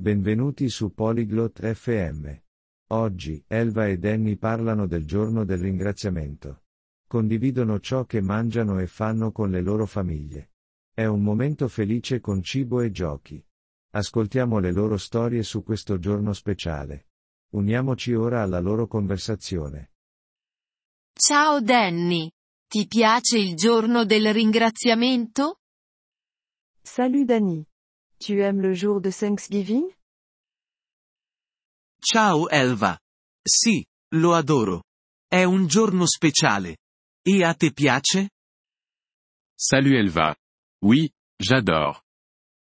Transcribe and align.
Benvenuti 0.00 0.70
su 0.70 0.94
Polyglot 0.94 1.74
FM. 1.74 2.26
Oggi, 2.92 3.44
Elva 3.46 3.86
e 3.86 3.98
Danny 3.98 4.36
parlano 4.36 4.86
del 4.86 5.04
giorno 5.04 5.44
del 5.44 5.58
ringraziamento. 5.58 6.62
Condividono 7.06 7.80
ciò 7.80 8.06
che 8.06 8.22
mangiano 8.22 8.78
e 8.78 8.86
fanno 8.86 9.30
con 9.30 9.50
le 9.50 9.60
loro 9.60 9.84
famiglie. 9.84 10.52
È 10.90 11.04
un 11.04 11.22
momento 11.22 11.68
felice 11.68 12.18
con 12.18 12.42
cibo 12.42 12.80
e 12.80 12.90
giochi. 12.90 13.44
Ascoltiamo 13.90 14.58
le 14.58 14.72
loro 14.72 14.96
storie 14.96 15.42
su 15.42 15.62
questo 15.62 15.98
giorno 15.98 16.32
speciale. 16.32 17.08
Uniamoci 17.50 18.14
ora 18.14 18.40
alla 18.40 18.58
loro 18.58 18.86
conversazione. 18.86 19.90
Ciao 21.12 21.60
Danny. 21.60 22.30
Ti 22.66 22.86
piace 22.86 23.36
il 23.36 23.54
giorno 23.54 24.06
del 24.06 24.32
ringraziamento? 24.32 25.58
Salut 26.80 27.26
Danny. 27.26 27.69
Tu 28.22 28.42
aimes 28.42 28.60
le 28.60 28.74
jour 28.74 29.00
de 29.00 29.10
Thanksgiving? 29.10 29.90
Ciao 32.02 32.50
Elva. 32.50 32.98
Sì, 33.42 33.82
lo 34.14 34.34
adoro. 34.34 34.82
È 35.26 35.44
un 35.44 35.66
giorno 35.66 36.06
speciale. 36.06 36.76
E 37.22 37.42
a 37.42 37.54
te 37.54 37.72
piace? 37.72 38.28
Salut 39.56 39.94
Elva. 39.94 40.36
Oui, 40.84 41.10
j'adore. 41.38 42.02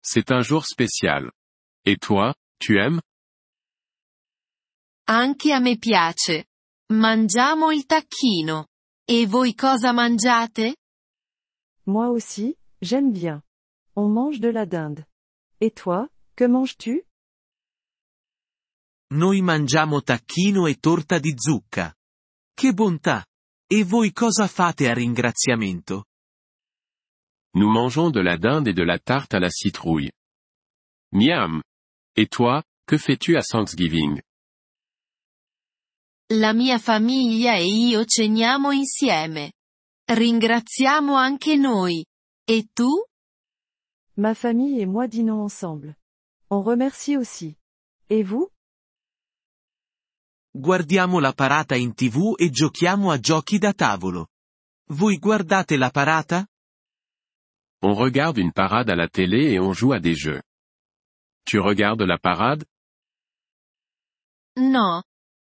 C'est 0.00 0.30
un 0.30 0.40
jour 0.40 0.64
spécial. 0.64 1.32
Et 1.84 1.96
toi, 1.98 2.32
tu 2.60 2.78
aimes? 2.78 3.00
Anche 5.08 5.50
a 5.50 5.58
me 5.58 5.76
piace. 5.78 6.46
Mangiamo 6.92 7.72
il 7.72 7.86
tacchino. 7.86 8.68
E 9.04 9.26
voi 9.26 9.54
cosa 9.54 9.92
mangiate? 9.92 10.76
Moi 11.86 12.08
aussi, 12.08 12.56
j'aime 12.80 13.10
bien. 13.10 13.42
On 13.96 14.12
mange 14.12 14.38
de 14.38 14.50
la 14.50 14.64
dinde. 14.64 15.09
Et 15.60 15.70
toi, 15.74 16.08
que 16.36 16.46
manges-tu 16.46 17.02
Noi 19.12 19.42
mangiamo 19.42 20.02
tacchino 20.02 20.66
e 20.66 20.76
torta 20.76 21.18
di 21.18 21.34
zucca. 21.36 21.94
Che 22.54 22.72
bontà! 22.72 23.26
E 23.66 23.84
voi 23.84 24.12
cosa 24.12 24.46
fate 24.46 24.88
a 24.88 24.94
ringraziamento? 24.94 26.06
Nous 27.54 27.70
mangeons 27.70 28.10
de 28.10 28.20
la 28.22 28.36
dinde 28.36 28.68
et 28.68 28.74
de 28.74 28.84
la 28.84 28.98
tarte 28.98 29.34
à 29.34 29.40
la 29.40 29.50
citrouille. 29.50 30.12
Miam. 31.12 31.62
Et 32.16 32.28
toi, 32.28 32.62
que 32.86 32.96
fais-tu 32.96 33.36
à 33.36 33.42
Thanksgiving 33.42 34.20
La 36.32 36.52
mia 36.52 36.78
famiglia 36.78 37.56
e 37.56 37.66
io 37.66 38.04
ceniamo 38.06 38.70
insieme. 38.70 39.52
Ringraziamo 40.06 41.16
anche 41.16 41.56
noi. 41.56 42.04
E 42.44 42.68
tu? 42.72 43.04
Ma 44.16 44.34
famille 44.34 44.80
et 44.80 44.86
moi 44.86 45.06
dînons 45.08 45.42
ensemble. 45.42 45.96
On 46.50 46.62
remercie 46.62 47.16
aussi. 47.16 47.56
Et 48.08 48.22
vous? 48.22 48.50
Guardiamo 50.52 51.20
la 51.20 51.32
parata 51.32 51.76
in 51.76 51.94
tv 51.94 52.34
e 52.36 52.50
giochiamo 52.50 53.10
a 53.12 53.18
giochi 53.18 53.58
da 53.58 53.72
tavolo. 53.72 54.28
Voi 54.90 55.18
guardate 55.18 55.76
la 55.76 55.90
parata? 55.90 56.46
On 57.82 57.94
regarde 57.94 58.38
une 58.38 58.52
parade 58.52 58.90
à 58.90 58.96
la 58.96 59.08
télé 59.08 59.52
et 59.52 59.60
on 59.60 59.72
joue 59.72 59.92
à 59.92 60.00
des 60.00 60.16
jeux. 60.16 60.42
Tu 61.44 61.58
regardes 61.58 62.02
la 62.02 62.18
parade? 62.18 62.64
No. 64.56 65.04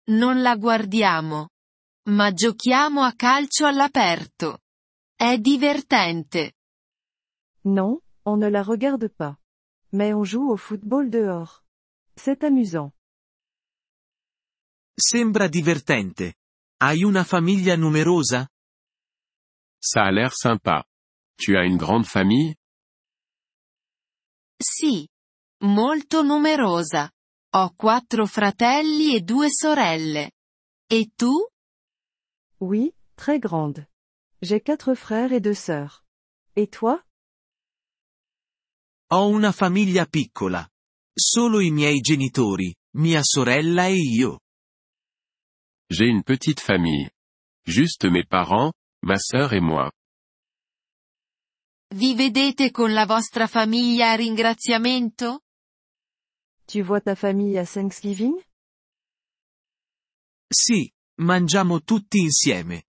Non 0.08 0.40
la 0.40 0.56
guardiamo. 0.56 1.50
Ma 2.08 2.32
giochiamo 2.32 3.02
a 3.02 3.12
calcio 3.12 3.66
all'aperto. 3.66 4.60
È 5.14 5.36
divertente. 5.38 6.54
Non, 7.66 7.98
on 8.26 8.36
ne 8.36 8.48
la 8.48 8.62
regarde 8.62 9.08
pas. 9.08 9.38
Mais 9.92 10.12
on 10.12 10.24
joue 10.24 10.50
au 10.50 10.56
football 10.56 11.08
dehors. 11.10 11.64
C'est 12.16 12.44
amusant. 12.44 12.92
Sembra 14.98 15.48
divertente. 15.48 16.34
Hai 16.78 17.04
una 17.04 17.24
famiglia 17.24 17.76
numerosa? 17.76 18.48
Ça 19.80 20.02
a 20.04 20.10
l'air 20.10 20.32
sympa. 20.34 20.84
Tu 21.38 21.56
as 21.56 21.64
une 21.64 21.76
grande 21.76 22.06
famille? 22.06 22.56
Sì. 24.60 25.08
Molto 25.62 26.22
numerosa. 26.22 27.10
Ho 27.54 27.72
quattro 27.74 28.26
fratelli 28.26 29.14
e 29.14 29.20
due 29.20 29.48
sorelle. 29.50 30.32
E 30.90 31.12
tu? 31.14 31.48
Oui, 32.60 32.92
très 33.14 33.38
grande. 33.38 33.86
J'ai 34.42 34.60
quatre 34.60 34.94
frères 34.94 35.32
et 35.32 35.40
deux 35.40 35.54
sœurs. 35.54 36.04
Et 36.56 36.68
toi? 36.68 37.05
Ho 39.12 39.28
una 39.28 39.52
famiglia 39.52 40.04
piccola. 40.06 40.68
Solo 41.14 41.60
i 41.60 41.70
miei 41.70 42.00
genitori, 42.00 42.74
mia 42.96 43.22
sorella 43.22 43.86
e 43.86 43.94
io. 43.94 44.40
J'ai 45.88 46.08
une 46.08 46.24
petite 46.24 46.60
famille. 46.60 47.10
Juste 47.64 48.10
mes 48.10 48.26
parents, 48.26 48.72
ma 49.04 49.16
sœur 49.16 49.52
et 49.52 49.60
moi. 49.60 49.90
Vi 51.94 52.14
vedete 52.16 52.72
con 52.72 52.92
la 52.92 53.06
vostra 53.06 53.46
famiglia 53.46 54.10
a 54.10 54.16
ringraziamento? 54.16 55.42
Tu 56.66 56.82
vois 56.82 57.00
ta 57.00 57.14
famille 57.14 57.56
à 57.58 57.64
Thanksgiving? 57.64 58.42
Sì, 60.48 60.92
mangiamo 61.20 61.80
tutti 61.82 62.18
insieme. 62.18 62.86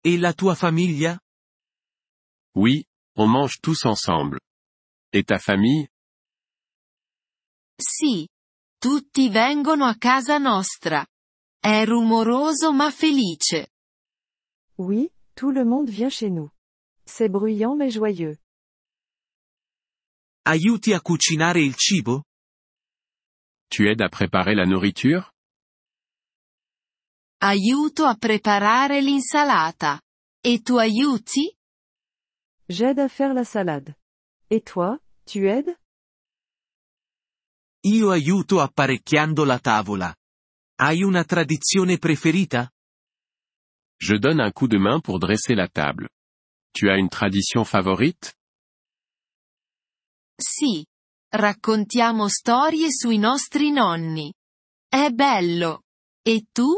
E 0.00 0.16
la 0.16 0.32
tua 0.32 0.54
famiglia? 0.54 1.18
Oui, 2.54 2.86
on 3.16 3.30
mange 3.30 3.58
tous 3.60 3.84
ensemble. 3.84 4.38
Et 5.16 5.24
ta 5.24 5.38
famille? 5.38 5.88
Sì. 7.80 8.28
Tutti 8.78 9.30
vengono 9.30 9.86
a 9.86 9.96
casa 9.96 10.36
nostra. 10.36 11.06
È 11.58 11.86
rumoroso 11.86 12.70
ma 12.74 12.90
felice. 12.90 13.72
Oui, 14.76 15.10
tout 15.32 15.54
le 15.54 15.64
monde 15.64 15.88
vient 15.88 16.10
chez 16.10 16.28
nous. 16.28 16.50
C'est 17.06 17.30
bruyant 17.30 17.74
mais 17.78 17.90
joyeux. 17.90 18.36
Aiuti 20.44 20.92
a 20.92 21.00
cucinare 21.00 21.62
il 21.62 21.74
cibo? 21.76 22.24
Tu 23.68 23.88
aides 23.88 24.02
à 24.02 24.10
préparer 24.10 24.54
la 24.54 24.66
nourriture? 24.66 25.32
Aiuto 27.40 28.04
a 28.04 28.16
preparare 28.16 29.00
l'insalata. 29.00 29.98
E 30.42 30.60
tu 30.60 30.78
aiuti? 30.78 31.56
J'aide 32.68 32.98
à 32.98 33.08
faire 33.08 33.32
la 33.32 33.44
salade. 33.44 33.96
Et 34.50 34.60
toi, 34.62 35.00
tu 35.26 35.46
aides? 35.46 35.76
Io 37.86 38.10
aiuto 38.10 38.60
apparecchiando 38.60 39.44
la 39.44 39.58
tavola. 39.58 40.14
Hai 40.78 41.02
una 41.02 41.24
tradizione 41.24 41.98
preferita? 41.98 42.70
Je 43.98 44.18
donne 44.18 44.42
un 44.42 44.52
coup 44.52 44.68
de 44.68 44.78
main 44.78 45.00
pour 45.00 45.18
dresser 45.18 45.54
la 45.54 45.68
table. 45.68 46.08
Tu 46.72 46.88
as 46.88 46.96
une 46.96 47.08
tradition 47.08 47.64
favorite? 47.64 48.34
Sì. 50.36 50.84
Raccontiamo 51.28 52.28
storie 52.28 52.90
sui 52.90 53.18
nostri 53.18 53.70
nonni. 53.70 54.32
È 54.88 55.10
bello. 55.10 55.82
E 56.22 56.46
tu? 56.52 56.68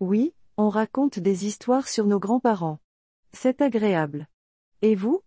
Oui, 0.00 0.32
on 0.56 0.70
raconte 0.70 1.20
des 1.20 1.44
histoires 1.44 1.88
sur 1.88 2.06
nos 2.06 2.18
grands-parents. 2.18 2.80
C'est 3.32 3.60
agréable. 3.60 4.28
Et 4.80 4.96
vous? 4.96 5.22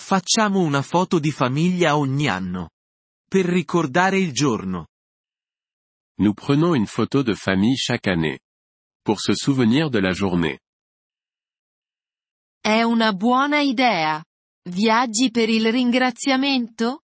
Facciamo 0.00 0.60
una 0.60 0.82
foto 0.82 1.20
di 1.20 1.30
famiglia 1.30 1.96
ogni 1.96 2.26
anno. 2.26 2.70
Per 3.28 3.44
ricordare 3.44 4.18
il 4.18 4.32
giorno. 4.32 4.88
Nous 6.18 6.34
prenons 6.34 6.74
une 6.74 6.86
photo 6.86 7.22
de 7.22 7.34
famille 7.34 7.76
chaque 7.76 8.10
année. 8.10 8.40
Pour 9.04 9.20
se 9.20 9.34
souvenir 9.34 9.88
de 9.88 10.00
la 10.00 10.12
journée. 10.12 10.58
È 12.60 12.82
una 12.82 13.12
buona 13.12 13.60
idea. 13.60 14.24
Viaggi 14.68 15.30
per 15.30 15.48
il 15.48 15.70
ringraziamento? 15.70 17.02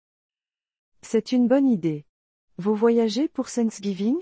C'est 0.99 1.31
une 1.31 1.47
bonne 1.47 1.71
idée. 1.71 2.05
Vous 2.57 2.77
voyagez 2.77 3.29
pour 3.29 3.49
Thanksgiving 3.49 4.21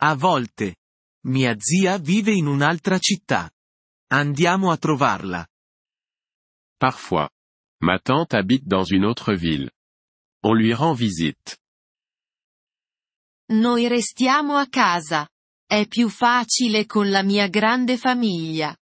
A 0.00 0.14
volte. 0.14 0.76
Mia 1.26 1.56
zia 1.58 1.98
vive 1.98 2.32
in 2.32 2.46
un'altra 2.46 2.98
città. 2.98 3.50
Andiamo 4.12 4.70
a 4.70 4.78
trovarla. 4.78 5.46
Parfois. 6.84 7.30
Ma 7.80 7.98
tante 7.98 8.34
habite 8.34 8.68
dans 8.68 8.84
une 8.84 9.06
autre 9.06 9.32
ville. 9.32 9.70
On 10.42 10.52
lui 10.52 10.74
rend 10.74 10.92
visite. 10.92 11.56
Noi 13.48 13.88
restiamo 13.88 14.56
a 14.56 14.66
casa. 14.66 15.26
È 15.66 15.86
più 15.86 16.10
facile 16.10 16.84
con 16.84 17.08
la 17.08 17.22
mia 17.22 17.48
grande 17.48 17.96
famiglia. 17.96 18.76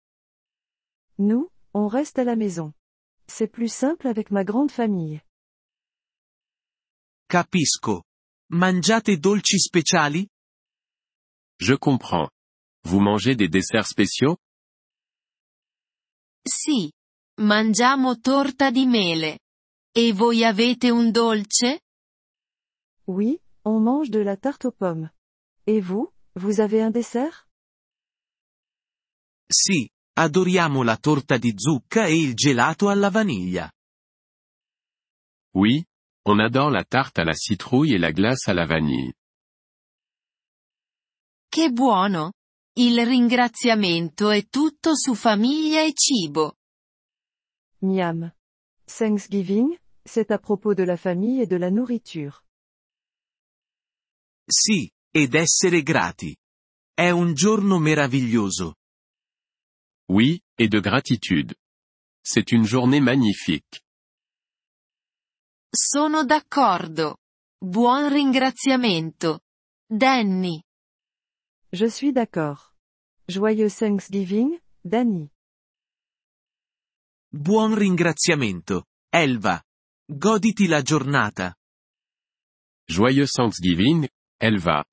Nous, 1.18 1.50
on 1.74 1.88
reste 1.88 2.20
à 2.20 2.24
la 2.24 2.36
maison. 2.36 2.72
C'est 3.26 3.50
plus 3.50 3.74
simple 3.74 4.06
avec 4.06 4.30
ma 4.30 4.44
grande 4.44 4.70
famille. 4.70 5.20
Capisco. 7.28 8.04
Mangiate 8.52 9.18
dolci 9.18 9.58
speciali? 9.58 10.24
Je 11.58 11.74
comprends. 11.76 12.30
Vous 12.84 13.00
mangez 13.00 13.34
des 13.34 13.48
desserts 13.48 13.88
spéciaux? 13.88 14.36
Sì. 16.46 16.92
Mangiamo 17.40 18.18
torta 18.18 18.72
di 18.72 18.84
mele. 18.84 19.38
E 19.92 20.12
voi 20.12 20.44
avete 20.44 20.90
un 20.90 21.12
dolce? 21.12 21.82
Oui, 23.06 23.40
on 23.62 23.80
mange 23.80 24.10
de 24.10 24.22
la 24.24 24.36
tarte 24.36 24.64
aux 24.64 24.74
pommes. 24.74 25.08
Et 25.64 25.80
vous, 25.80 26.12
vous 26.34 26.58
avez 26.58 26.82
un 26.82 26.90
dessert? 26.90 27.46
Sì, 29.46 29.88
adoriamo 30.14 30.82
la 30.82 30.96
torta 30.96 31.38
di 31.38 31.52
zucca 31.56 32.06
e 32.06 32.20
il 32.20 32.34
gelato 32.34 32.88
alla 32.88 33.08
vaniglia. 33.08 33.70
Oui, 35.54 35.84
on 36.26 36.40
adore 36.40 36.72
la 36.72 36.84
tarte 36.84 37.20
à 37.20 37.24
la 37.24 37.34
citrouille 37.34 37.94
et 37.94 38.00
la 38.00 38.10
glace 38.10 38.48
à 38.48 38.52
la 38.52 38.66
vanille. 38.66 39.14
Che 41.48 41.70
buono! 41.70 42.32
Il 42.78 43.04
ringraziamento 43.06 44.30
è 44.30 44.48
tutto 44.48 44.96
su 44.96 45.14
famiglia 45.14 45.82
e 45.82 45.92
cibo. 45.94 46.57
Miam. 47.82 48.32
Thanksgiving, 48.86 49.76
c'est 50.04 50.30
à 50.30 50.38
propos 50.38 50.74
de 50.74 50.82
la 50.82 50.96
famille 50.96 51.40
et 51.40 51.46
de 51.46 51.56
la 51.56 51.70
nourriture. 51.70 52.44
Sì, 54.48 54.90
ed 55.10 55.34
essere 55.34 55.82
grati. 55.82 56.34
È 56.94 57.10
un 57.10 57.34
giorno 57.34 57.78
meraviglioso. 57.78 58.76
Oui, 60.10 60.40
et 60.56 60.68
de 60.68 60.80
gratitude. 60.80 61.54
C'est 62.24 62.50
une 62.52 62.64
journée 62.64 63.00
magnifique. 63.00 63.82
Sono 65.70 66.24
d'accordo. 66.24 67.18
Buon 67.58 68.08
ringraziamento. 68.08 69.40
Danny. 69.86 70.62
Je 71.70 71.88
suis 71.88 72.12
d'accord. 72.12 72.72
Joyeux 73.26 73.70
Thanksgiving, 73.70 74.58
Danny. 74.82 75.30
Buon 77.30 77.74
ringraziamento, 77.74 78.84
Elva. 79.12 79.62
Goditi 80.10 80.66
la 80.66 80.80
giornata. 80.80 81.54
Joyeux 82.88 83.30
Thanksgiving, 83.30 84.08
Elva. 84.40 84.86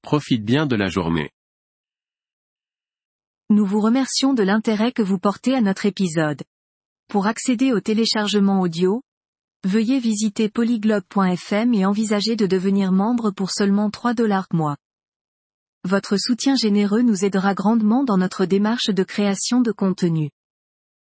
Profite 0.00 0.44
bien 0.44 0.66
de 0.66 0.76
la 0.76 0.88
journée. 0.88 1.30
Nous 3.48 3.66
vous 3.66 3.80
remercions 3.80 4.34
de 4.34 4.44
l'intérêt 4.44 4.92
que 4.92 5.02
vous 5.02 5.18
portez 5.18 5.56
à 5.56 5.60
notre 5.60 5.84
épisode. 5.84 6.44
Pour 7.08 7.26
accéder 7.26 7.72
au 7.72 7.80
téléchargement 7.80 8.60
audio, 8.60 9.02
veuillez 9.64 9.98
visiter 9.98 10.48
polyglobe.fm 10.48 11.74
et 11.74 11.86
envisager 11.86 12.36
de 12.36 12.46
devenir 12.46 12.92
membre 12.92 13.32
pour 13.32 13.50
seulement 13.50 13.90
3 13.90 14.14
dollars 14.14 14.46
mois. 14.52 14.76
Votre 15.82 16.18
soutien 16.18 16.54
généreux 16.54 17.02
nous 17.02 17.24
aidera 17.24 17.54
grandement 17.54 18.04
dans 18.04 18.16
notre 18.16 18.44
démarche 18.44 18.90
de 18.90 19.02
création 19.02 19.60
de 19.60 19.72
contenu. 19.72 20.30